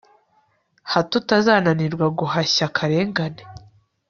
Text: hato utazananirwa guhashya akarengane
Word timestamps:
hato 0.91 1.13
utazananirwa 1.21 2.05
guhashya 2.17 2.63
akarengane 2.69 3.41